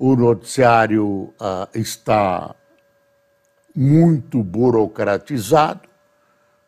[0.00, 1.04] o noticiário
[1.38, 2.56] uh, está
[3.76, 5.86] muito burocratizado.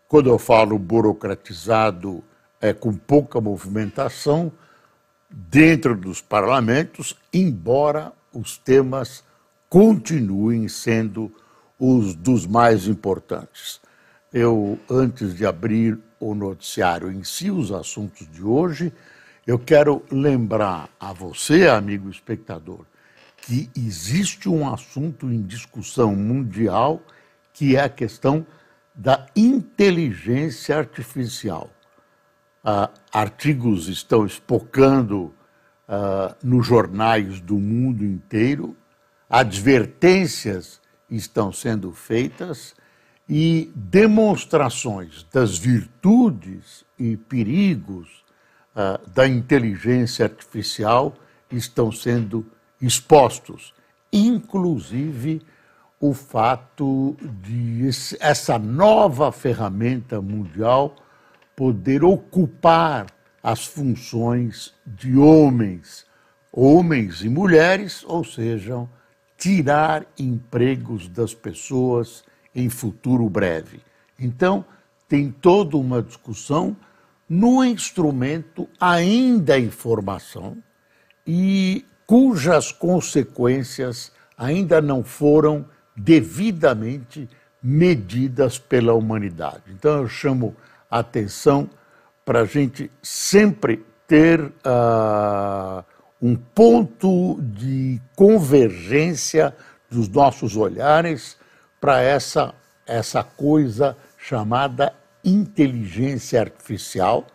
[0.06, 2.22] Quando eu falo burocratizado,
[2.60, 4.52] é com pouca movimentação
[5.30, 9.24] dentro dos parlamentos, embora os temas
[9.66, 11.32] continuem sendo
[11.78, 13.80] os dos mais importantes.
[14.30, 18.92] Eu, antes de abrir o noticiário em si, os assuntos de hoje,
[19.46, 22.84] eu quero lembrar a você, amigo espectador,
[23.42, 27.02] que existe um assunto em discussão mundial
[27.52, 28.46] que é a questão
[28.94, 31.70] da inteligência artificial.
[32.64, 35.34] Uh, artigos estão espocando
[35.88, 38.76] uh, nos jornais do mundo inteiro,
[39.28, 42.74] advertências estão sendo feitas
[43.28, 48.24] e demonstrações das virtudes e perigos
[48.76, 51.14] uh, da inteligência artificial
[51.50, 52.46] estão sendo
[52.82, 53.72] expostos,
[54.12, 55.40] inclusive
[56.00, 57.88] o fato de
[58.18, 60.96] essa nova ferramenta mundial
[61.54, 63.06] poder ocupar
[63.40, 66.04] as funções de homens,
[66.52, 68.86] homens e mulheres, ou seja,
[69.38, 73.80] tirar empregos das pessoas em futuro breve.
[74.18, 74.64] Então,
[75.08, 76.76] tem toda uma discussão
[77.28, 80.56] no instrumento ainda em formação
[81.26, 85.64] e cujas consequências ainda não foram
[85.96, 87.26] devidamente
[87.62, 89.62] medidas pela humanidade.
[89.68, 90.54] Então eu chamo
[90.90, 91.70] a atenção
[92.22, 95.82] para a gente sempre ter uh,
[96.20, 99.56] um ponto de convergência
[99.90, 101.38] dos nossos olhares
[101.80, 102.54] para essa,
[102.86, 104.92] essa coisa chamada
[105.24, 107.26] inteligência artificial,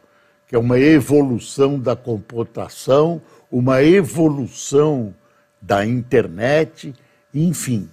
[0.46, 3.19] que é uma evolução da computação,
[3.52, 5.13] uma evolução
[5.62, 6.94] da internet,
[7.34, 7.90] enfim.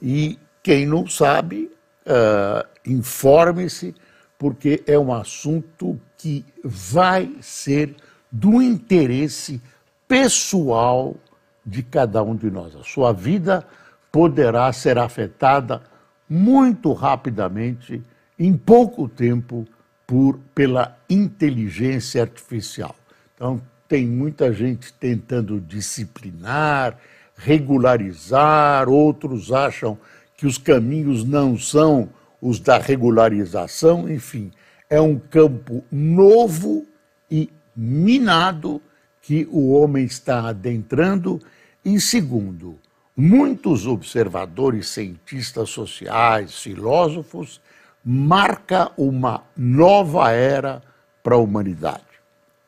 [0.00, 1.70] E quem não sabe,
[2.06, 3.94] uh, informe-se,
[4.38, 7.94] porque é um assunto que vai ser
[8.30, 9.60] do interesse
[10.06, 11.16] pessoal
[11.64, 12.74] de cada um de nós.
[12.76, 13.66] A sua vida
[14.10, 15.82] poderá ser afetada
[16.28, 18.02] muito rapidamente,
[18.38, 19.66] em pouco tempo,
[20.06, 22.94] por, pela inteligência artificial.
[23.34, 26.96] Então, tem muita gente tentando disciplinar,
[27.36, 29.98] regularizar, outros acham
[30.36, 32.10] que os caminhos não são
[32.40, 34.52] os da regularização, enfim,
[34.88, 36.86] é um campo novo
[37.30, 38.80] e minado
[39.22, 41.40] que o homem está adentrando.
[41.84, 42.78] E segundo,
[43.16, 47.60] muitos observadores, cientistas sociais, filósofos,
[48.04, 50.82] marca uma nova era
[51.22, 52.04] para a humanidade.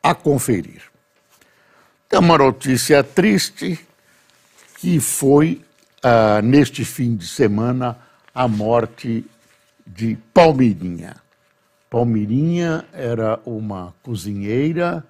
[0.03, 0.90] A conferir.
[2.13, 3.79] É uma notícia triste
[4.79, 5.61] que foi,
[6.03, 7.97] ah, neste fim de semana,
[8.35, 9.25] a morte
[9.87, 11.15] de Palmeirinha.
[11.89, 15.05] Palmeirinha era uma cozinheira,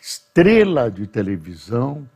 [0.00, 2.08] estrela de televisão,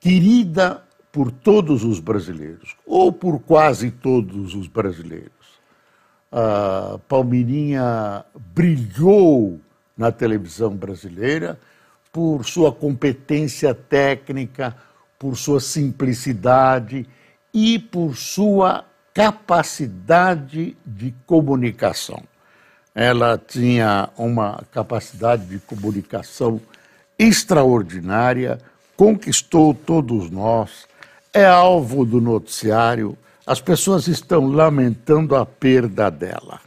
[0.00, 5.30] querida por todos os brasileiros, ou por quase todos os brasileiros.
[6.32, 9.60] A Palmeirinha brilhou
[9.96, 11.60] na televisão brasileira
[12.12, 14.76] por sua competência técnica,
[15.18, 17.06] por sua simplicidade
[17.52, 22.22] e por sua capacidade de comunicação.
[22.94, 26.60] Ela tinha uma capacidade de comunicação
[27.18, 28.58] extraordinária,
[28.96, 30.86] conquistou todos nós,
[31.32, 33.16] é alvo do noticiário,
[33.46, 36.60] as pessoas estão lamentando a perda dela.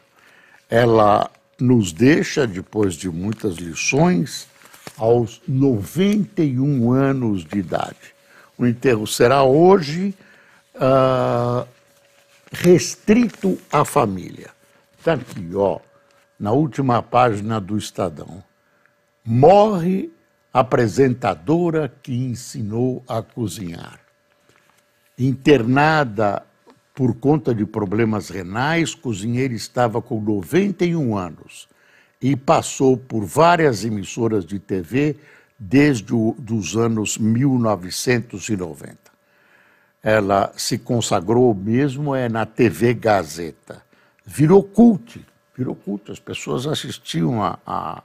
[0.69, 1.29] Ela
[1.59, 4.47] nos deixa, depois de muitas lições,
[5.03, 8.15] aos 91 anos de idade.
[8.57, 10.15] O enterro será hoje
[10.75, 11.67] uh,
[12.49, 14.51] restrito à família.
[14.97, 15.81] Está aqui, ó,
[16.39, 18.41] na última página do Estadão.
[19.25, 20.09] Morre
[20.53, 23.99] apresentadora que ensinou a cozinhar.
[25.19, 26.43] Internada
[26.95, 31.72] por conta de problemas renais, cozinheira estava com 91 anos
[32.23, 35.17] e passou por várias emissoras de TV
[35.59, 38.97] desde os anos 1990.
[40.01, 43.81] ela se consagrou mesmo é na TV Gazeta.
[44.25, 45.25] Virou cult,
[45.55, 46.11] virou culto.
[46.11, 48.03] As pessoas assistiam a, a,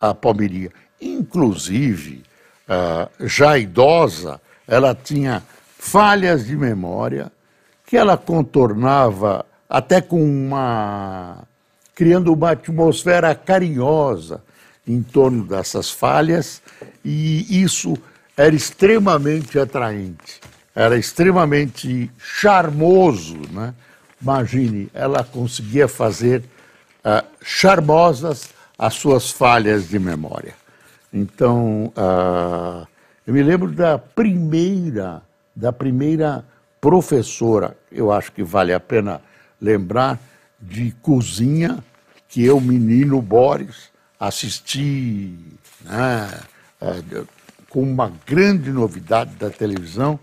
[0.00, 0.70] a Palmeirinha.
[1.00, 2.24] Inclusive,
[2.68, 5.42] uh, já idosa, ela tinha
[5.78, 7.30] falhas de memória
[7.86, 11.47] que ela contornava até com uma.
[11.98, 14.40] Criando uma atmosfera carinhosa
[14.86, 16.62] em torno dessas falhas,
[17.04, 17.98] e isso
[18.36, 20.40] era extremamente atraente,
[20.76, 23.36] era extremamente charmoso.
[23.50, 23.74] Né?
[24.22, 26.44] Imagine, ela conseguia fazer
[27.04, 30.54] uh, charmosas as suas falhas de memória.
[31.12, 32.86] Então, uh,
[33.26, 35.20] eu me lembro da primeira,
[35.54, 36.44] da primeira
[36.80, 39.20] professora, eu acho que vale a pena
[39.60, 40.16] lembrar,
[40.60, 41.84] de cozinha,
[42.28, 43.90] que eu, menino Boris,
[44.20, 45.34] assisti
[45.84, 46.40] né,
[46.82, 47.26] uh,
[47.68, 50.20] com uma grande novidade da televisão,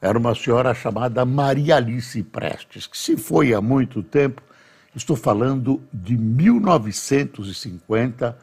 [0.00, 4.42] era uma senhora chamada Maria Alice Prestes, que se foi há muito tempo,
[4.94, 8.36] estou falando de 1950,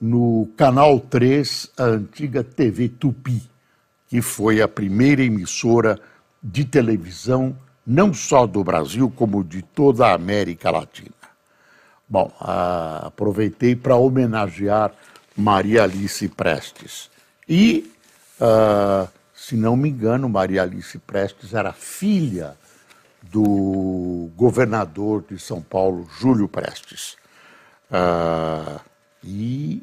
[0.00, 3.42] no Canal 3, a antiga TV Tupi,
[4.08, 5.98] que foi a primeira emissora
[6.42, 11.15] de televisão, não só do Brasil, como de toda a América Latina.
[12.08, 14.92] Bom, aproveitei para homenagear
[15.36, 17.10] Maria Alice Prestes.
[17.48, 17.92] E
[18.36, 22.56] Uh, se não me engano, Maria Alice Prestes era filha
[23.22, 27.16] do governador de São Paulo, Júlio Prestes.
[27.90, 28.80] Uh,
[29.24, 29.82] e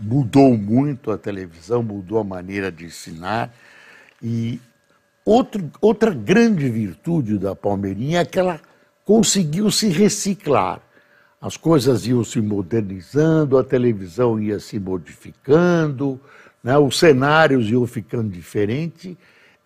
[0.00, 3.52] mudou muito a televisão, mudou a maneira de ensinar.
[4.22, 4.60] E
[5.24, 8.60] outro, outra grande virtude da Palmeirinha é que ela
[9.04, 10.80] conseguiu se reciclar.
[11.44, 16.18] As coisas iam se modernizando, a televisão ia se modificando,
[16.62, 16.78] né?
[16.78, 19.14] os cenários iam ficando diferentes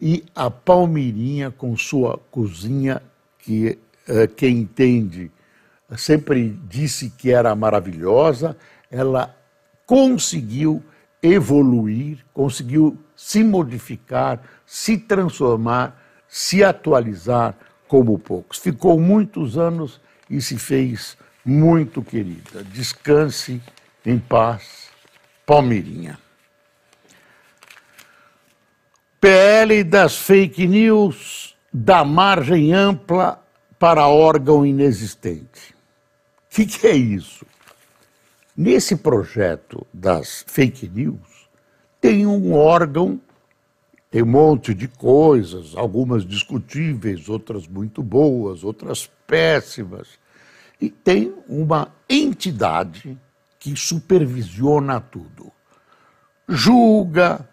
[0.00, 3.00] e a Palmeirinha, com sua cozinha,
[3.38, 3.78] que
[4.08, 5.30] uh, quem entende
[5.96, 8.56] sempre disse que era maravilhosa,
[8.90, 9.32] ela
[9.86, 10.82] conseguiu
[11.22, 15.96] evoluir, conseguiu se modificar, se transformar,
[16.26, 18.58] se atualizar como poucos.
[18.58, 21.16] Ficou muitos anos e se fez
[21.49, 22.62] muito querida.
[22.62, 23.62] Descanse
[24.05, 24.91] em paz,
[25.47, 26.19] Palmeirinha.
[29.19, 33.43] PL das fake news dá margem ampla
[33.79, 35.75] para órgão inexistente.
[36.50, 37.47] O que, que, é isso?
[38.55, 41.49] Nesse projeto das fake news,
[41.99, 43.19] tem um órgão,
[44.11, 50.09] tem um monte de coisas, algumas discutíveis, outras muito boas, outras péssimas,
[50.80, 53.19] e tem uma entidade
[53.58, 55.52] que supervisiona tudo.
[56.48, 57.46] Julga,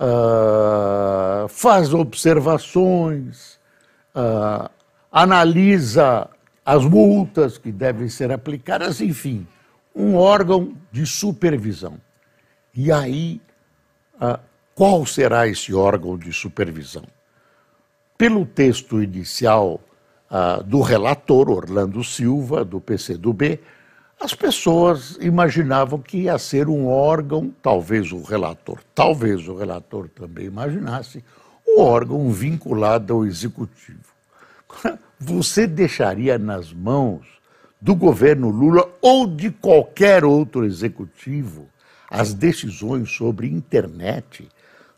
[0.00, 3.58] uh, faz observações,
[4.14, 4.68] uh,
[5.12, 6.28] analisa
[6.64, 9.46] as multas que devem ser aplicadas, enfim,
[9.94, 12.00] um órgão de supervisão.
[12.74, 13.40] E aí,
[14.16, 14.40] uh,
[14.74, 17.04] qual será esse órgão de supervisão?
[18.16, 19.80] Pelo texto inicial
[20.66, 23.60] do relator Orlando Silva, do PCdoB,
[24.20, 30.46] as pessoas imaginavam que ia ser um órgão, talvez o relator, talvez o relator também
[30.46, 31.22] imaginasse,
[31.66, 34.14] um órgão vinculado ao executivo.
[35.18, 37.26] Você deixaria nas mãos
[37.80, 41.68] do governo Lula ou de qualquer outro executivo
[42.10, 44.48] as decisões sobre internet,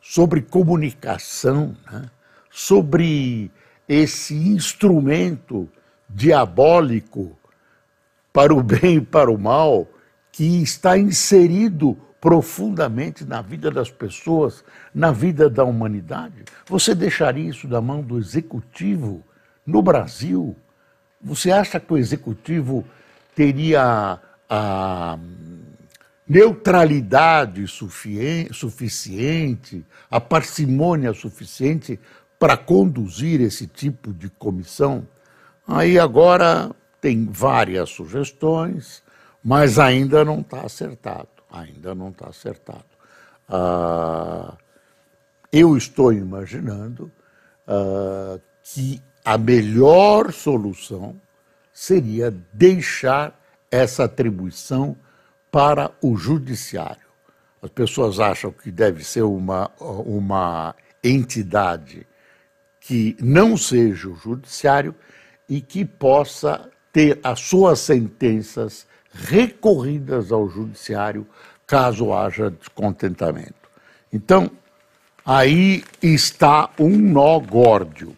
[0.02, 2.10] sobre comunicação, né?
[2.50, 3.50] sobre
[3.88, 5.68] esse instrumento
[6.08, 7.36] diabólico
[8.32, 9.88] para o bem e para o mal,
[10.30, 14.64] que está inserido profundamente na vida das pessoas,
[14.94, 16.44] na vida da humanidade?
[16.66, 19.24] Você deixaria isso da mão do executivo
[19.66, 20.56] no Brasil?
[21.22, 22.84] Você acha que o executivo
[23.34, 25.18] teria a
[26.28, 28.54] neutralidade suficiente,
[30.10, 32.00] a parcimônia suficiente
[32.38, 35.06] para conduzir esse tipo de comissão?
[35.66, 39.02] Aí agora tem várias sugestões,
[39.42, 41.28] mas ainda não está acertado.
[41.50, 42.84] Ainda não está acertado.
[43.48, 44.54] Ah,
[45.52, 47.10] eu estou imaginando
[47.66, 51.20] ah, que a melhor solução
[51.72, 53.38] seria deixar
[53.70, 54.96] essa atribuição
[55.50, 57.06] para o judiciário.
[57.60, 62.06] As pessoas acham que deve ser uma, uma entidade
[62.86, 64.94] que não seja o judiciário
[65.48, 71.26] e que possa ter as suas sentenças recorridas ao judiciário
[71.66, 73.68] caso haja descontentamento.
[74.12, 74.48] Então,
[75.24, 78.16] aí está um nó górdio.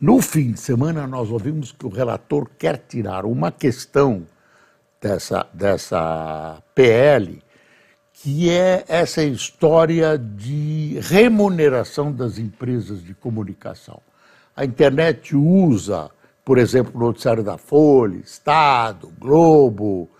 [0.00, 4.26] No fim de semana, nós ouvimos que o relator quer tirar uma questão
[5.00, 7.40] dessa, dessa PL,
[8.14, 14.07] que é essa história de remuneração das empresas de comunicação.
[14.58, 16.10] A internet usa,
[16.44, 20.10] por exemplo, o noticiário da Folha, Estado, Globo,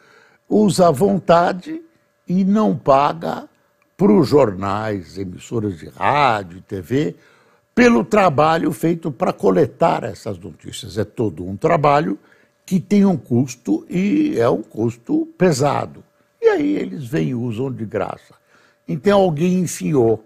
[0.49, 1.83] usa à vontade
[2.25, 3.49] e não paga
[3.97, 7.17] para os jornais, emissoras de rádio, TV,
[7.75, 10.97] pelo trabalho feito para coletar essas notícias.
[10.97, 12.17] É todo um trabalho
[12.65, 16.05] que tem um custo e é um custo pesado.
[16.41, 18.37] E aí eles vêm e usam de graça.
[18.87, 20.25] Então alguém enfiou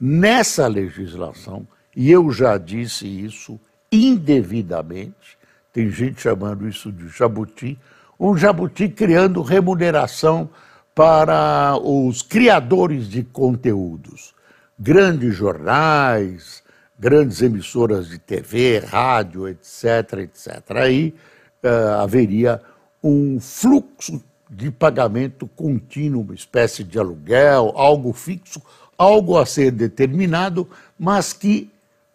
[0.00, 1.64] nessa legislação,
[1.96, 3.58] e eu já disse isso
[3.90, 5.38] indevidamente,
[5.72, 7.78] tem gente chamando isso de jabuti,
[8.20, 10.48] um jabuti criando remuneração
[10.94, 14.34] para os criadores de conteúdos,
[14.78, 16.62] grandes jornais,
[16.98, 20.76] grandes emissoras de TV, rádio, etc., etc.
[20.76, 21.14] Aí
[21.62, 22.60] uh, haveria
[23.02, 28.62] um fluxo de pagamento contínuo, uma espécie de aluguel, algo fixo,
[28.96, 31.70] algo a ser determinado, mas que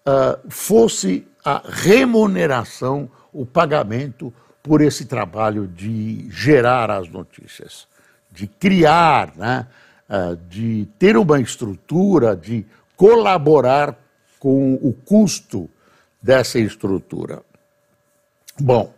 [0.05, 7.88] uh, fosse a remuneração, o pagamento por esse trabalho de gerar as notícias
[8.31, 9.67] de criar, né,
[10.08, 12.65] ah, de ter uma estrutura, de
[12.96, 13.98] colaborar
[14.39, 15.70] com o custo
[16.22, 17.43] dessa estrutura.
[18.60, 18.93] Bom,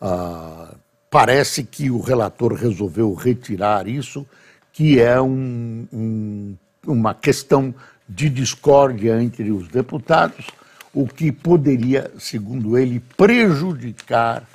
[0.00, 0.76] uh,
[1.10, 4.26] parece que o relator resolveu retirar isso,
[4.72, 7.74] que é um, um, uma questão
[8.08, 10.46] de discórdia entre os deputados,
[10.94, 14.48] o que poderia, segundo ele, prejudicar,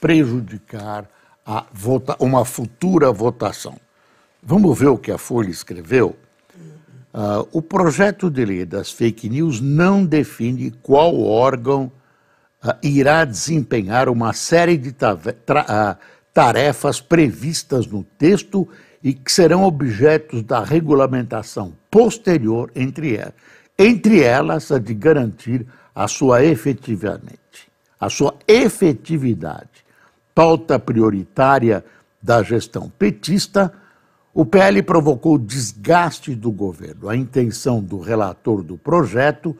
[0.00, 1.08] prejudicar
[1.72, 3.76] vota, uma futura votação.
[4.42, 6.16] Vamos ver o que a Folha escreveu?
[7.14, 11.90] Uh, o projeto de lei das fake news não define qual órgão
[12.62, 15.96] uh, irá desempenhar uma série de uh,
[16.34, 18.68] tarefas previstas no texto
[19.02, 23.32] e que serão objetos da regulamentação posterior entre elas,
[23.78, 29.82] entre elas a de garantir a sua efetivamente, a sua efetividade
[30.34, 31.82] pauta prioritária
[32.20, 33.72] da gestão petista,
[34.34, 37.08] o PL provocou desgaste do governo.
[37.08, 39.56] A intenção do relator do projeto,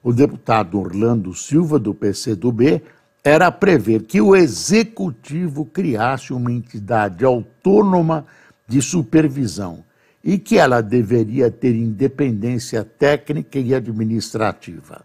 [0.00, 2.80] o deputado Orlando Silva, do PCdoB,
[3.24, 8.24] era prever que o executivo criasse uma entidade autônoma
[8.68, 9.82] de supervisão
[10.22, 15.02] e que ela deveria ter independência técnica e administrativa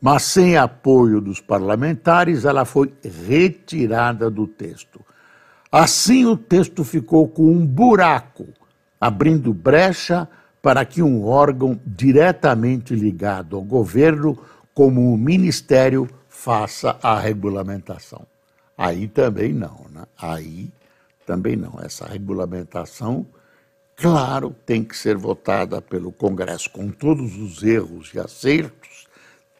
[0.00, 2.92] mas sem apoio dos parlamentares, ela foi
[3.26, 5.00] retirada do texto.
[5.70, 8.46] Assim, o texto ficou com um buraco,
[9.00, 10.28] abrindo brecha
[10.62, 14.38] para que um órgão diretamente ligado ao governo,
[14.72, 18.24] como o Ministério, faça a regulamentação.
[18.76, 20.04] Aí também não, né?
[20.16, 20.70] Aí
[21.26, 21.78] também não.
[21.82, 23.26] Essa regulamentação,
[23.98, 29.06] claro, tem que ser votada pelo Congresso com todos os erros e acertos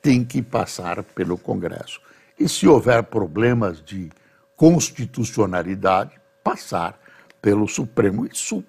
[0.00, 2.00] tem que passar pelo Congresso.
[2.38, 4.10] E se houver problemas de
[4.56, 6.98] constitucionalidade, passar
[7.40, 8.26] pelo Supremo.
[8.26, 8.64] Isso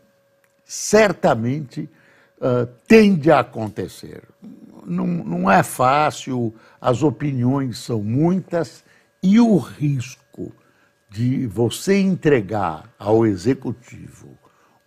[0.64, 1.90] certamente
[2.38, 4.24] uh, tende a acontecer.
[4.86, 8.84] Não, não é fácil, as opiniões são muitas
[9.22, 10.54] e o risco
[11.10, 14.38] de você entregar ao executivo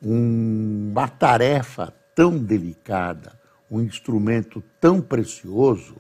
[0.03, 3.33] uma tarefa tão delicada,
[3.71, 5.97] um instrumento tão precioso,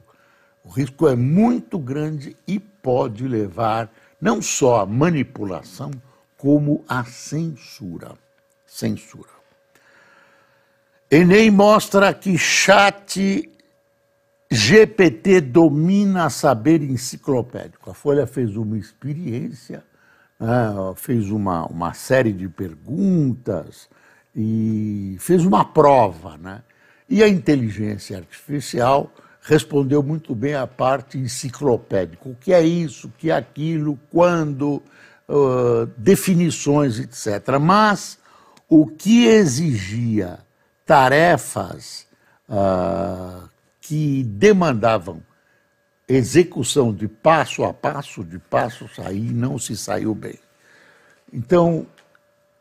[0.64, 3.90] o risco é muito grande e pode levar
[4.20, 5.90] não só à manipulação,
[6.36, 8.12] como à censura.
[8.66, 9.30] Censura.
[11.10, 13.48] Enem mostra que chat
[14.50, 17.90] GPT domina saber enciclopédico.
[17.90, 19.84] A Folha fez uma experiência,
[20.42, 23.88] né, fez uma, uma série de perguntas
[24.34, 26.36] e fez uma prova.
[26.36, 26.62] Né?
[27.08, 32.28] E a inteligência artificial respondeu muito bem a parte enciclopédica.
[32.28, 34.82] O que é isso, o que é aquilo, quando,
[35.28, 37.58] uh, definições, etc.
[37.60, 38.18] Mas
[38.68, 40.40] o que exigia
[40.84, 42.06] tarefas
[42.48, 43.48] uh,
[43.80, 45.22] que demandavam
[46.14, 50.38] execução de passo a passo, de passo a sair, não se saiu bem.
[51.32, 51.86] Então,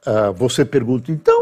[0.05, 1.41] uh, você pergunta, então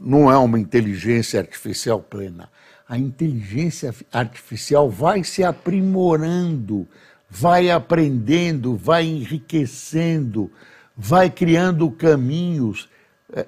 [0.00, 2.48] não é uma inteligência artificial plena?
[2.90, 6.88] a inteligência artificial vai se aprimorando,
[7.30, 10.50] vai aprendendo, vai enriquecendo,
[10.96, 12.88] vai criando caminhos.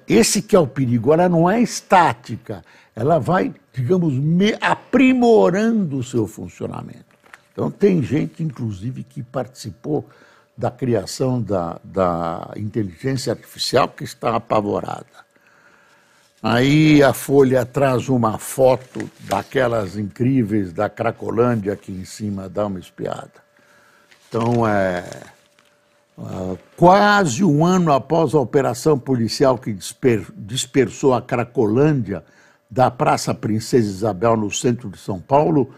[0.07, 2.63] Esse que é o perigo, ela não é estática,
[2.95, 4.13] ela vai, digamos,
[4.61, 7.12] aprimorando o seu funcionamento.
[7.53, 10.05] Então, tem gente, inclusive, que participou
[10.57, 15.23] da criação da, da inteligência artificial que está apavorada.
[16.41, 22.79] Aí a Folha traz uma foto daquelas incríveis da Cracolândia aqui em cima, dá uma
[22.79, 23.31] espiada.
[24.27, 25.05] Então, é,
[26.17, 32.23] uh, quase um ano após a operação policial que disper, dispersou a Cracolândia
[32.69, 35.73] da Praça Princesa Isabel, no centro de São Paulo,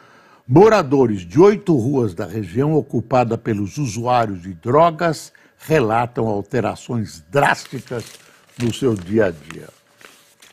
[0.48, 8.06] moradores de oito ruas da região ocupada pelos usuários de drogas relatam alterações drásticas
[8.62, 9.68] no seu dia a dia.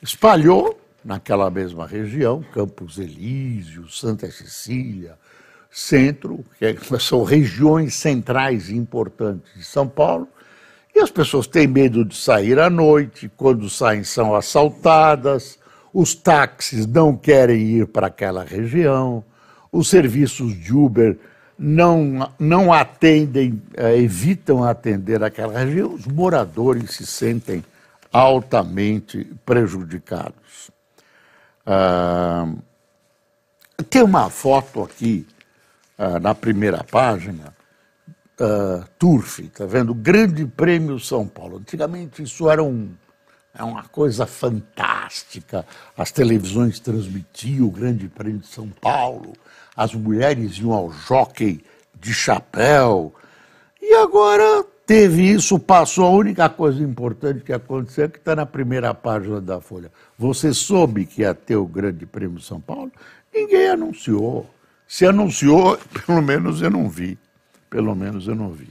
[0.00, 5.18] Espalhou naquela mesma região, Campos Elíseos, Santa Cecília,
[5.70, 10.26] Centro, que são regiões centrais importantes de São Paulo,
[10.94, 15.58] e as pessoas têm medo de sair à noite, quando saem são assaltadas,
[15.92, 19.24] os táxis não querem ir para aquela região,
[19.72, 21.18] os serviços de Uber
[21.58, 27.64] não, não atendem, eh, evitam atender aquela região, os moradores se sentem
[28.12, 30.70] altamente prejudicados.
[31.64, 32.52] Ah,
[33.88, 35.26] tem uma foto aqui
[35.96, 37.54] ah, na primeira página,
[38.38, 39.94] ah, Turf, está vendo?
[39.94, 41.58] Grande Prêmio São Paulo.
[41.58, 42.92] Antigamente isso era um,
[43.54, 45.64] é uma coisa fantástica.
[45.96, 49.32] As televisões transmitiam o Grande Prêmio de São Paulo,
[49.76, 51.64] as mulheres iam ao jockey
[51.98, 53.14] de chapéu.
[53.80, 56.04] E agora Teve isso, passou.
[56.04, 59.90] A única coisa importante que aconteceu é que está na primeira página da Folha.
[60.18, 62.90] Você soube que ia ter o Grande Prêmio São Paulo?
[63.32, 64.50] Ninguém anunciou.
[64.86, 67.16] Se anunciou, pelo menos eu não vi.
[67.70, 68.68] Pelo menos eu não vi.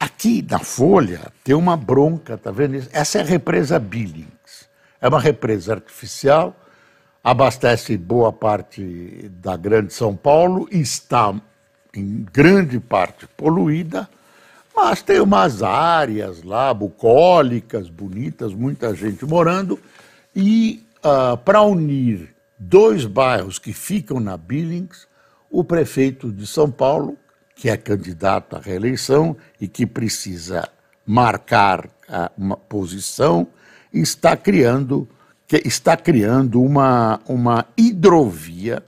[0.00, 2.84] Aqui na Folha tem uma bronca, tá vendo?
[2.90, 4.68] Essa é a represa Billings.
[5.00, 6.56] É uma represa artificial,
[7.24, 11.34] abastece boa parte da Grande São Paulo, está
[11.96, 14.08] em grande parte poluída
[14.74, 19.78] mas tem umas áreas lá, bucólicas, bonitas, muita gente morando.
[20.34, 25.06] E uh, para unir dois bairros que ficam na Billings,
[25.48, 27.16] o prefeito de São Paulo,
[27.54, 30.68] que é candidato à reeleição e que precisa
[31.06, 31.88] marcar
[32.36, 33.46] uma posição,
[33.92, 35.08] está criando,
[35.46, 38.82] que está criando uma, uma hidrovia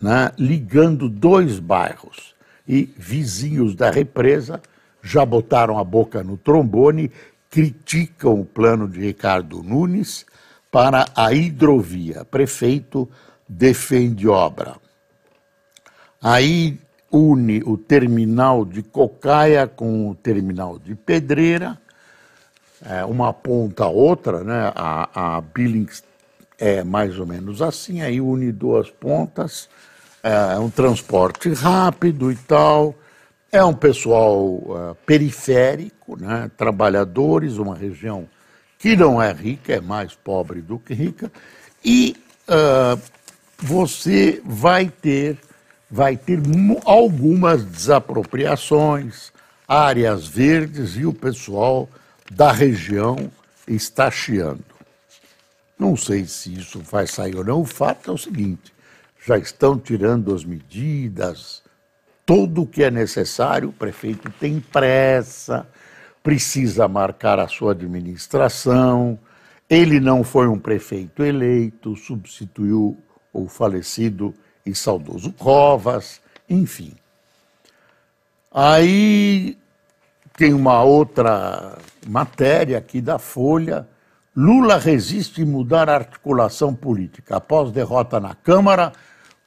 [0.00, 2.34] né, ligando dois bairros.
[2.66, 4.60] E vizinhos da represa
[5.02, 7.10] já botaram a boca no trombone,
[7.50, 10.24] criticam o plano de Ricardo Nunes
[10.70, 12.24] para a hidrovia.
[12.24, 13.08] Prefeito
[13.48, 14.76] defende obra.
[16.20, 16.78] Aí
[17.10, 21.78] une o terminal de Cocaia com o terminal de Pedreira,
[22.84, 24.72] é, uma ponta a outra, né?
[24.74, 26.02] A, a Billings
[26.58, 29.68] é mais ou menos assim, aí une duas pontas,
[30.22, 32.94] é um transporte rápido e tal.
[33.50, 36.50] É um pessoal uh, periférico, né?
[36.56, 38.26] trabalhadores, uma região
[38.78, 41.30] que não é rica, é mais pobre do que rica,
[41.84, 42.16] e
[42.48, 42.98] uh,
[43.58, 45.38] você vai ter,
[45.90, 46.40] vai ter
[46.84, 49.30] algumas desapropriações,
[49.68, 51.88] áreas verdes, e o pessoal
[52.34, 53.30] da região
[53.66, 54.64] está chiando.
[55.78, 58.72] Não sei se isso vai sair ou não, o fato é o seguinte:
[59.24, 61.62] já estão tirando as medidas,
[62.24, 65.66] tudo o que é necessário, o prefeito tem pressa,
[66.22, 69.18] precisa marcar a sua administração.
[69.68, 72.96] Ele não foi um prefeito eleito, substituiu
[73.32, 76.94] o falecido e saudoso Covas, enfim.
[78.50, 79.56] Aí
[80.36, 83.86] tem uma outra matéria aqui da Folha.
[84.34, 87.36] Lula resiste em mudar a articulação política.
[87.36, 88.92] Após derrota na Câmara,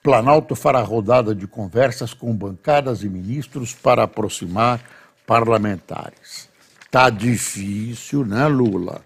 [0.03, 4.79] Planalto fará rodada de conversas com bancadas e ministros para aproximar
[5.25, 6.47] parlamentares.
[6.91, 9.01] Tá difícil, né, Lula?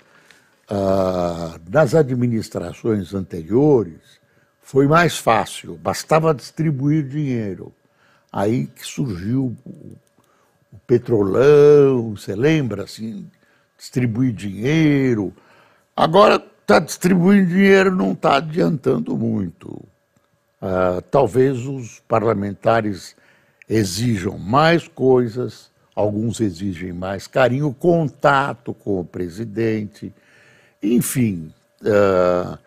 [0.70, 4.20] Ah, nas administrações anteriores
[4.62, 7.74] foi mais fácil, bastava distribuir dinheiro.
[8.32, 9.98] Aí que surgiu o,
[10.72, 13.30] o petrolão, você lembra assim,
[13.78, 15.34] distribuir dinheiro.
[15.96, 19.68] Agora está distribuindo dinheiro, não está adiantando muito.
[20.62, 23.16] Uh, talvez os parlamentares
[23.68, 30.14] exijam mais coisas, alguns exigem mais carinho, contato com o presidente,
[30.84, 31.52] enfim.
[31.82, 32.58] Uh,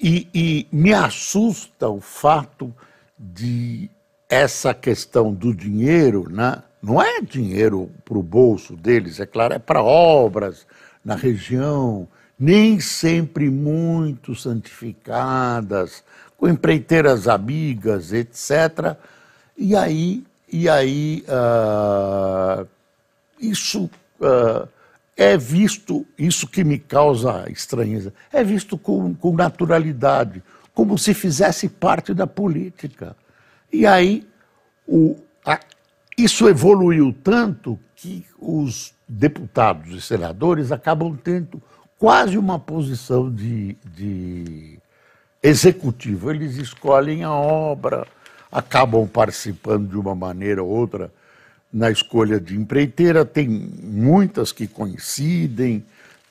[0.00, 2.74] e, e me assusta o fato
[3.18, 3.88] de
[4.28, 6.62] essa questão do dinheiro, né?
[6.82, 10.66] Não é dinheiro para o bolso deles, é claro, é para obras
[11.04, 16.02] na região, nem sempre muito santificadas,
[16.36, 18.96] com empreiteiras amigas, etc.
[19.56, 22.66] E aí, e aí uh,
[23.38, 23.88] isso
[24.20, 24.68] uh,
[25.16, 30.42] é visto, isso que me causa estranheza, é visto com, com naturalidade,
[30.74, 33.14] como se fizesse parte da política.
[33.72, 34.26] E aí
[34.86, 35.60] o, a,
[36.16, 41.62] isso evoluiu tanto que os deputados e senadores acabam tendo
[41.98, 44.78] quase uma posição de, de
[45.42, 46.30] executivo.
[46.30, 48.06] Eles escolhem a obra,
[48.50, 51.12] acabam participando de uma maneira ou outra
[51.72, 55.82] na escolha de empreiteira, tem muitas que coincidem,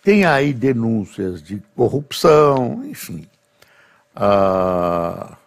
[0.04, 3.26] tem aí denúncias de corrupção, enfim.
[4.16, 5.38] A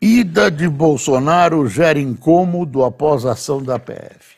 [0.00, 4.36] ida de Bolsonaro gera incômodo após a ação da PF.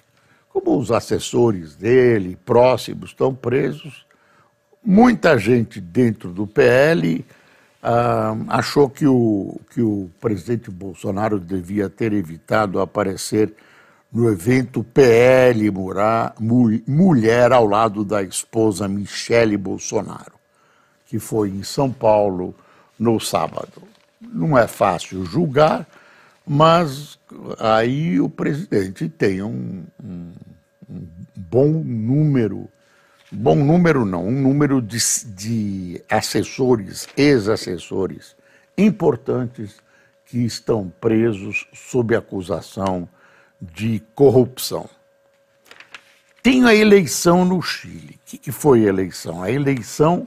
[0.48, 4.06] Como os assessores dele, próximos, estão presos,
[4.84, 7.24] muita gente dentro do PL
[7.82, 13.52] ah, achou que o, que o presidente Bolsonaro devia ter evitado aparecer
[14.10, 20.32] no evento PL Murá, Mulher ao lado da esposa Michele Bolsonaro,
[21.06, 22.54] que foi em São Paulo
[22.98, 23.82] no sábado.
[24.20, 25.86] Não é fácil julgar,
[26.46, 27.18] mas
[27.58, 30.32] aí o presidente tem um, um,
[30.88, 32.68] um bom número,
[33.30, 38.34] bom número não, um número de, de assessores, ex-assessores
[38.76, 39.76] importantes
[40.26, 43.08] que estão presos sob acusação
[43.60, 44.88] de corrupção.
[46.42, 48.18] Tem a eleição no Chile.
[48.34, 49.42] O que foi a eleição?
[49.42, 50.26] A eleição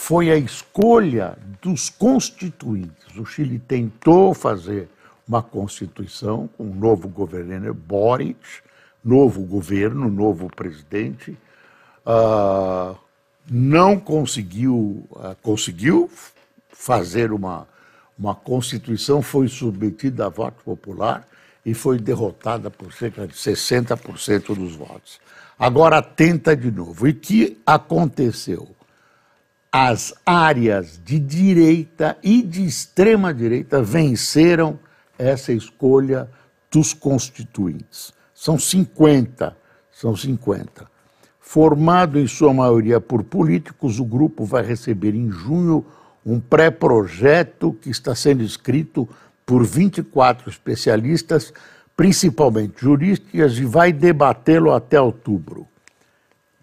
[0.00, 3.16] foi a escolha dos constituintes.
[3.16, 4.88] O Chile tentou fazer
[5.26, 8.38] uma constituição com um novo governador Boric,
[9.04, 11.36] novo governo, novo presidente.
[12.06, 12.96] Uh,
[13.50, 16.08] não conseguiu, uh, conseguiu
[16.70, 17.66] fazer uma,
[18.16, 21.26] uma constituição, foi submetida a voto popular
[21.66, 25.20] e foi derrotada por cerca de 60% dos votos.
[25.58, 27.08] Agora tenta de novo.
[27.08, 28.77] E que aconteceu?
[29.70, 34.78] As áreas de direita e de extrema direita venceram
[35.18, 36.30] essa escolha
[36.70, 38.12] dos constituintes.
[38.34, 39.54] São 50,
[39.92, 40.90] são 50.
[41.38, 45.84] Formado em sua maioria por políticos, o grupo vai receber em junho
[46.24, 49.06] um pré-projeto que está sendo escrito
[49.44, 51.52] por 24 especialistas,
[51.96, 55.66] principalmente juristas, e vai debatê-lo até outubro.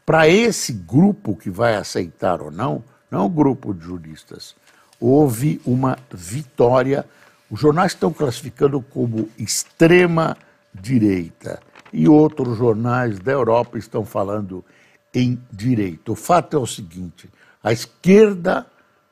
[0.06, 2.84] Para esse grupo que vai aceitar ou não,
[3.16, 4.54] não é um grupo de juristas,
[5.00, 7.06] houve uma vitória.
[7.50, 10.36] Os jornais estão classificando como extrema
[10.74, 11.62] direita
[11.94, 14.66] e outros jornais da Europa estão falando
[15.14, 16.12] em direita.
[16.12, 17.30] O fato é o seguinte:
[17.64, 18.68] a esquerda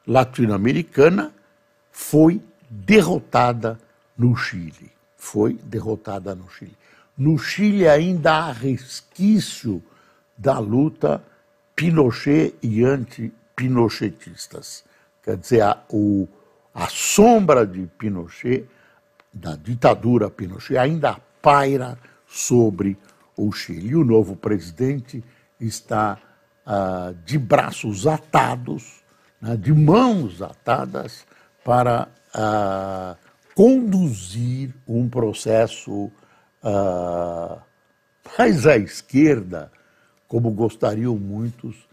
[0.05, 1.31] latino-americana
[1.89, 3.79] foi derrotada
[4.17, 4.91] no Chile.
[5.15, 6.75] Foi derrotada no Chile.
[7.17, 9.81] No Chile ainda há resquício
[10.37, 11.23] da luta
[11.73, 12.83] Pinochet e
[13.53, 14.83] anti-pinochetistas.
[15.23, 16.27] Quer dizer, a, o,
[16.73, 18.67] a sombra de Pinochet,
[19.31, 22.97] da ditadura Pinochet, ainda paira sobre
[23.37, 23.89] o Chile.
[23.89, 25.23] E o novo presidente
[25.59, 26.19] está
[26.65, 29.03] ah, de braços atados,
[29.41, 31.25] né, de mãos atadas,
[31.63, 33.17] para uh,
[33.55, 36.11] conduzir um processo
[36.61, 37.57] uh,
[38.37, 39.71] mais à esquerda,
[40.27, 41.87] como gostariam muitos,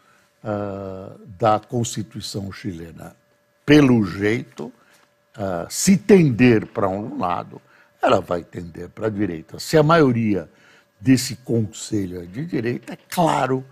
[0.45, 3.15] uh, da Constituição chilena.
[3.65, 4.73] Pelo jeito,
[5.69, 7.63] se tender para um lado,
[8.03, 9.61] ela vai tender para a direita.
[9.61, 10.51] Se a maioria
[11.01, 13.65] desse conselho é de direita, é claro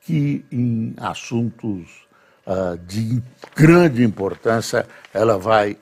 [0.00, 2.06] que em assuntos
[2.46, 3.22] uh, de
[3.54, 5.78] grande importância ela vai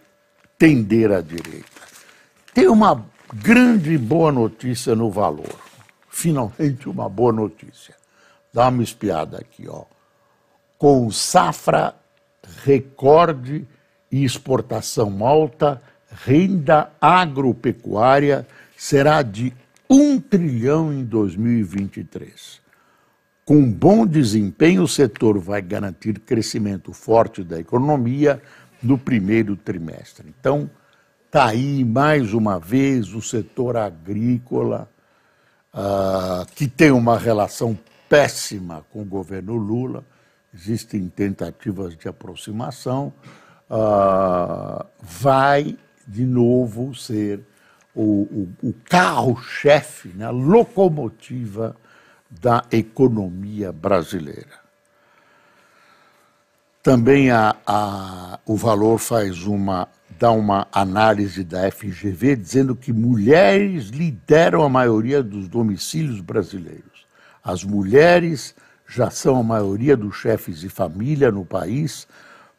[0.58, 1.82] tender à direita.
[2.54, 5.58] Tem uma grande boa notícia no valor.
[6.08, 7.96] Finalmente uma boa notícia.
[8.52, 9.84] Dá uma espiada aqui, ó.
[10.82, 11.94] Com safra
[12.64, 13.64] recorde
[14.10, 18.44] e exportação alta, renda agropecuária
[18.76, 19.52] será de
[19.88, 22.60] 1 trilhão em 2023.
[23.44, 28.42] Com bom desempenho, o setor vai garantir crescimento forte da economia
[28.82, 30.34] no primeiro trimestre.
[30.36, 30.68] Então,
[31.26, 34.90] está aí mais uma vez o setor agrícola,
[35.72, 40.04] uh, que tem uma relação péssima com o governo Lula,
[40.54, 43.12] existem tentativas de aproximação,
[43.70, 47.40] uh, vai de novo ser
[47.94, 48.22] o,
[48.62, 51.76] o, o carro-chefe, né, a locomotiva
[52.30, 54.62] da economia brasileira.
[56.82, 59.88] Também a, a, o valor faz uma
[60.18, 67.06] dá uma análise da FGV dizendo que mulheres lideram a maioria dos domicílios brasileiros.
[67.42, 68.54] As mulheres
[68.94, 72.06] já são a maioria dos chefes de família no país,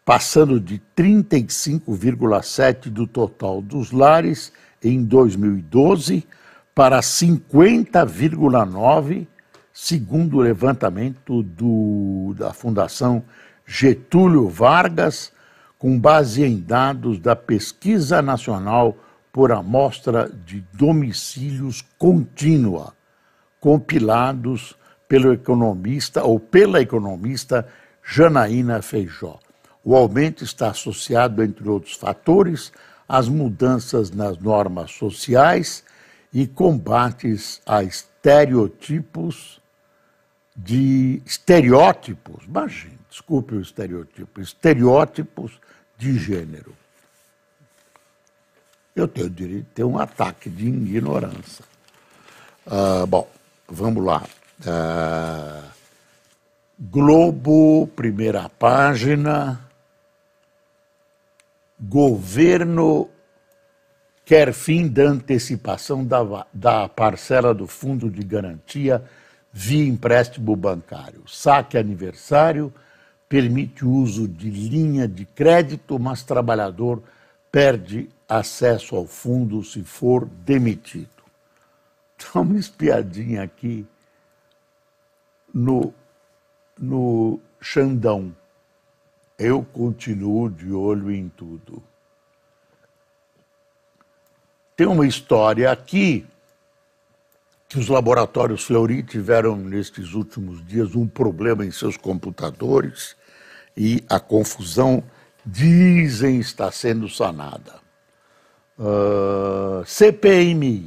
[0.03, 4.51] passando de 35,7% do total dos lares
[4.83, 6.25] em 2012
[6.73, 9.27] para 50,9%,
[9.71, 13.23] segundo o levantamento do, da Fundação
[13.65, 15.31] Getúlio Vargas,
[15.77, 18.97] com base em dados da Pesquisa Nacional
[19.31, 22.93] por Amostra de Domicílios Contínua,
[23.59, 24.75] compilados
[25.07, 27.67] pelo economista ou pela economista
[28.03, 29.39] Janaína Feijó.
[29.83, 32.71] O aumento está associado, entre outros fatores,
[33.07, 35.83] às mudanças nas normas sociais
[36.33, 39.61] e combates a estereotipos
[40.55, 45.59] de estereótipos, imagine, desculpe o estereotipo, estereótipos
[45.97, 46.75] de gênero.
[48.95, 51.65] Eu tenho o direito de ter um ataque de ignorância.
[52.65, 53.27] Uh, bom,
[53.67, 54.23] vamos lá.
[54.61, 55.63] Uh,
[56.79, 59.59] Globo, primeira página.
[61.79, 63.09] Governo
[64.25, 69.03] quer fim da antecipação da, da parcela do fundo de garantia
[69.51, 71.23] via empréstimo bancário.
[71.27, 72.73] Saque aniversário
[73.29, 77.01] permite o uso de linha de crédito, mas trabalhador
[77.51, 81.07] perde acesso ao fundo se for demitido.
[82.33, 83.85] Dá uma espiadinha aqui
[85.53, 85.93] no,
[86.77, 88.35] no Xandão.
[89.37, 91.83] Eu continuo de olho em tudo.
[94.75, 96.25] Tem uma história aqui
[97.69, 103.15] que os laboratórios Fleury tiveram nestes últimos dias um problema em seus computadores
[103.75, 105.03] e a confusão
[105.45, 107.81] dizem está sendo sanada.
[108.77, 109.83] Uh,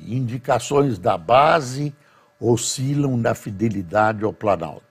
[0.09, 1.94] indicações da base
[2.40, 4.85] oscilam na fidelidade ao Planalto.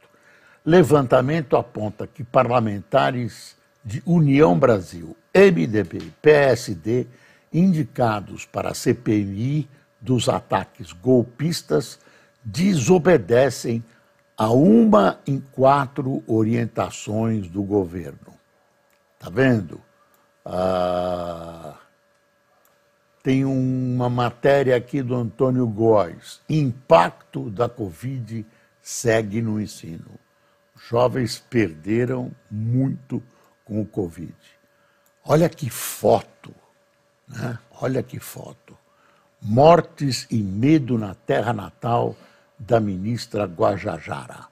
[0.65, 7.05] Levantamento aponta que parlamentares de União Brasil, MDB, PSD,
[7.53, 9.69] indicados para a CPMI
[10.01, 11.99] dos ataques golpistas
[12.43, 13.83] desobedecem
[14.37, 18.33] a uma em quatro orientações do governo.
[19.15, 19.79] Está vendo?
[20.43, 21.75] Ah,
[23.25, 26.41] tem uma matéria aqui do Antônio Góes.
[26.47, 28.45] Impacto da Covid
[28.79, 30.11] segue no ensino.
[30.87, 33.23] Jovens perderam muito
[33.63, 34.35] com o Covid.
[35.25, 36.53] Olha que foto,
[37.27, 37.57] né?
[37.81, 38.77] Olha que foto
[39.41, 42.15] mortes e medo na terra natal
[42.57, 44.47] da ministra Guajajara.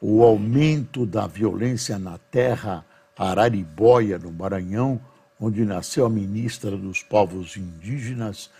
[0.00, 2.86] O aumento da violência na terra
[3.18, 4.98] Araribóia, no Maranhão,
[5.40, 8.50] onde nasceu a ministra dos povos indígenas,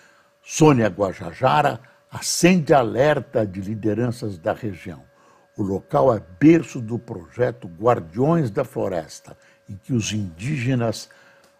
[0.43, 5.03] Sônia Guajajara, acende alerta de lideranças da região.
[5.57, 9.37] O local é berço do projeto Guardiões da Floresta,
[9.69, 11.09] em que os indígenas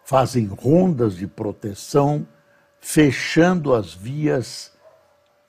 [0.05, 2.27] fazem rondas de proteção
[2.79, 4.71] fechando as vias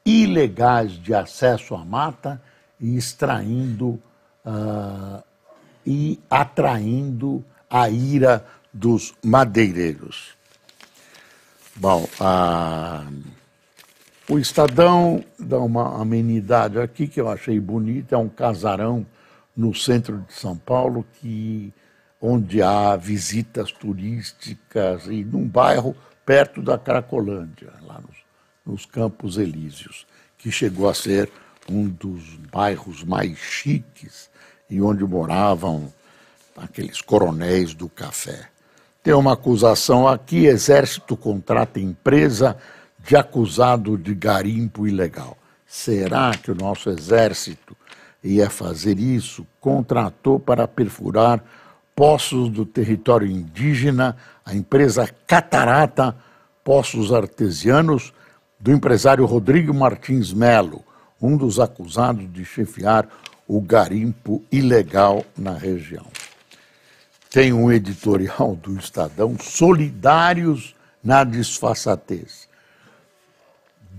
[0.03, 2.41] ilegais de acesso à mata
[2.79, 4.01] e extraindo
[4.45, 5.23] uh,
[5.85, 8.45] e atraindo a ira
[8.77, 10.35] dos madeireiros.
[11.75, 13.13] Bom, uh,
[14.29, 19.05] o Estadão dá uma amenidade aqui que eu achei bonita, é um casarão
[19.55, 21.73] no centro de São Paulo que
[22.21, 28.17] onde há visitas turísticas e num bairro perto da Cracolândia, lá nos,
[28.65, 30.05] nos Campos Elíseos,
[30.37, 31.31] que chegou a ser
[31.69, 34.29] um dos bairros mais chiques
[34.69, 35.91] e onde moravam
[36.55, 38.49] aqueles coronéis do café.
[39.07, 42.57] Tem uma acusação aqui: Exército contrata empresa
[42.99, 45.37] de acusado de garimpo ilegal.
[45.65, 47.73] Será que o nosso exército
[48.21, 49.47] ia fazer isso?
[49.61, 51.41] Contratou para perfurar
[51.95, 56.13] poços do território indígena, a empresa Catarata
[56.61, 58.13] Poços Artesianos,
[58.59, 60.83] do empresário Rodrigo Martins Melo,
[61.21, 63.07] um dos acusados de chefiar
[63.47, 66.16] o garimpo ilegal na região.
[67.37, 70.73] Tem um editorial do Estadão, Solidários
[71.03, 72.49] na Disfarçatez.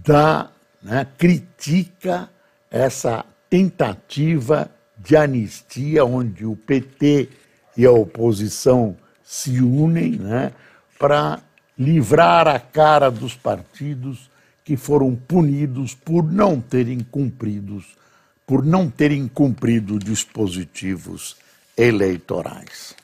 [0.04, 0.50] Dá,
[0.82, 2.28] né, critica
[2.68, 7.28] essa tentativa de anistia onde o PT
[7.76, 10.50] e a oposição se unem né,
[10.98, 11.38] para
[11.78, 14.28] livrar a cara dos partidos
[14.64, 17.96] que foram punidos por não terem cumpridos,
[18.44, 21.36] por não terem cumprido dispositivos
[21.76, 22.96] eleitorais.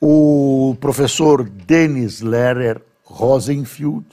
[0.00, 4.06] O professor Denis Lehrer Rosenfield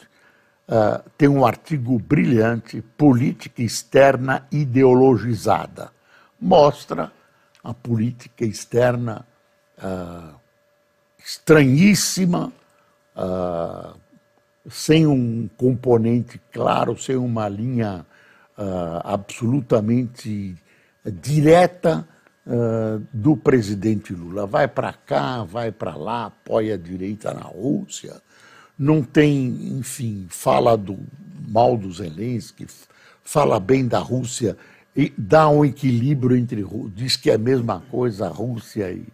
[0.68, 5.92] uh, tem um artigo brilhante, Política Externa Ideologizada.
[6.40, 7.12] Mostra
[7.64, 9.26] a política externa
[9.78, 10.36] uh,
[11.24, 12.52] estranhíssima,
[13.16, 14.00] uh,
[14.70, 18.06] sem um componente claro, sem uma linha
[19.04, 20.56] absolutamente
[21.04, 22.08] direta
[23.14, 24.46] do presidente Lula.
[24.46, 28.22] Vai para cá, vai para lá, apoia a direita na Rússia,
[28.78, 30.98] não tem, enfim, fala do
[31.48, 32.66] mal do Zelensky,
[33.24, 34.58] fala bem da Rússia
[34.96, 36.66] e dá um equilíbrio entre.
[36.96, 39.08] diz que é a mesma coisa a Rússia e,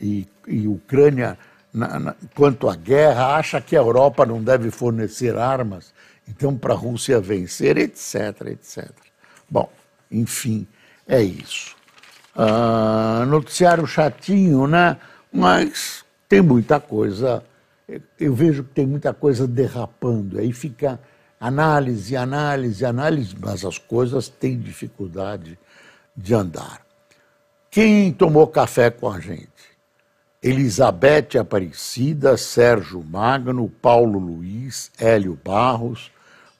[0.00, 1.36] e, e Ucrânia.
[1.72, 5.94] Na, na, quanto à guerra, acha que a Europa não deve fornecer armas,
[6.28, 8.90] então para a Rússia vencer, etc, etc.
[9.48, 9.70] Bom,
[10.10, 10.66] enfim,
[11.06, 11.76] é isso.
[12.34, 14.96] Ah, noticiário chatinho, né?
[15.32, 17.44] Mas tem muita coisa.
[18.18, 20.38] Eu vejo que tem muita coisa derrapando.
[20.38, 21.00] Aí fica
[21.40, 25.58] análise, análise, análise, mas as coisas têm dificuldade
[26.16, 26.82] de andar.
[27.70, 29.48] Quem tomou café com a gente?
[30.42, 36.10] Elizabeth Aparecida, Sérgio Magno, Paulo Luiz, Hélio Barros,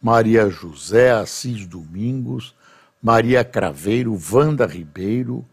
[0.02, 2.54] Maria José, Assis Domingos,
[3.02, 5.44] Maria Craveiro, Wanda Ribeiro,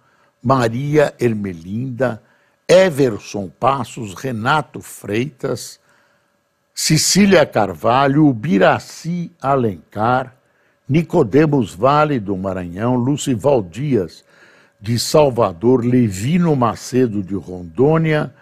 [0.42, 2.22] Maria Ermelinda,
[2.68, 5.80] Everson Passos, Renato Freitas,
[6.74, 10.36] Cecília Carvalho, Biraci Alencar,
[10.88, 14.24] Nicodemos Vale do Maranhão, Lucival Dias
[14.80, 18.34] de Salvador, Levino Macedo de Rondônia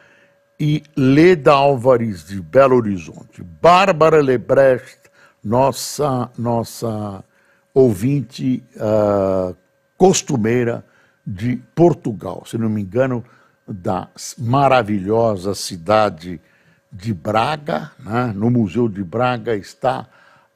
[0.59, 3.41] e Leda Álvares de Belo Horizonte.
[3.61, 4.99] Bárbara Lebrecht,
[5.43, 7.23] nossa, nossa
[7.73, 9.55] ouvinte uh,
[9.97, 10.83] costumeira
[11.25, 13.23] de Portugal, se não me engano,
[13.67, 16.39] da maravilhosa cidade
[16.91, 17.91] de Braga.
[17.99, 18.31] Né?
[18.35, 20.07] No Museu de Braga está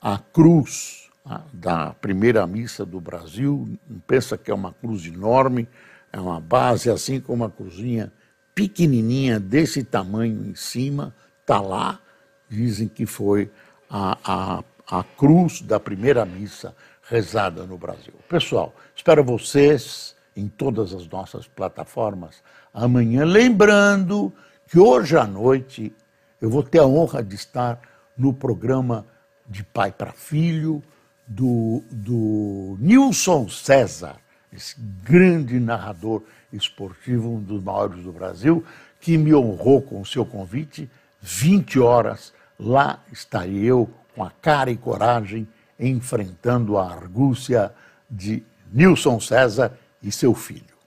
[0.02, 3.78] a cruz né, da primeira missa do Brasil.
[4.06, 5.68] Pensa que é uma cruz enorme,
[6.14, 8.12] é uma base assim como uma cruzinha
[8.54, 12.00] pequenininha desse tamanho em cima, está lá.
[12.48, 13.50] Dizem que foi
[13.90, 14.64] a, a,
[15.00, 18.14] a cruz da primeira missa rezada no Brasil.
[18.28, 22.42] Pessoal, espero vocês em todas as nossas plataformas
[22.74, 23.26] amanhã.
[23.26, 24.34] Lembrando
[24.68, 25.94] que hoje à noite
[26.42, 27.80] eu vou ter a honra de estar
[28.18, 29.06] no programa
[29.48, 30.82] de pai para filho
[31.28, 34.16] do, do Nilson César,
[34.52, 38.64] esse grande narrador esportivo, um dos maiores do Brasil,
[39.00, 40.90] que me honrou com o seu convite.
[41.22, 45.48] 20 horas, lá estarei eu com a cara e coragem
[45.80, 47.72] enfrentando a argúcia
[48.10, 50.78] de Nilson César e seu filho.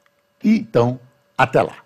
[0.43, 0.99] Então,
[1.37, 1.77] até lá.